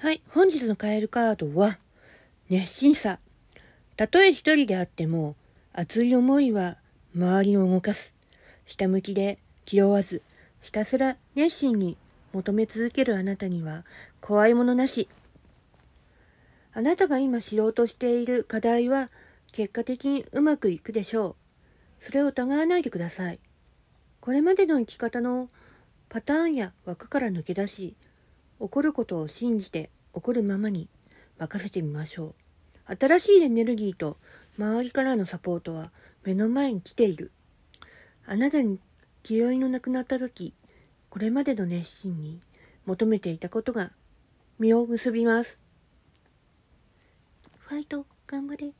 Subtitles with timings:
[0.00, 1.80] はい、本日のカエルカードは、
[2.48, 3.18] 熱心さ。
[3.96, 5.34] たとえ一人であっても、
[5.72, 6.76] 熱い思いは
[7.16, 8.14] 周りを動かす。
[8.64, 10.22] ひたむきで気負わず、
[10.60, 11.96] ひたすら熱心に
[12.32, 13.84] 求め続けるあなたには
[14.20, 15.08] 怖いものなし。
[16.72, 19.10] あなたが今知ろうとしている課題は
[19.50, 21.30] 結果的にうまくいくでしょ
[22.00, 22.04] う。
[22.04, 23.40] それを疑わないでください。
[24.20, 25.48] これまでの生き方の
[26.08, 27.96] パターンや枠から抜け出し、
[28.60, 30.88] 起こることを信じて起こるままに
[31.38, 32.34] 任せてみましょ
[32.88, 32.96] う。
[32.96, 34.16] 新しいエネルギーと
[34.58, 35.92] 周りからのサポートは
[36.24, 37.30] 目の前に来ている。
[38.26, 38.78] あなたに
[39.22, 40.54] 気負いのなくなった時、
[41.10, 42.40] これまでの熱心に
[42.86, 43.92] 求めていたことが
[44.58, 45.58] 実を結びます。
[47.60, 48.72] ファイト、頑張れ。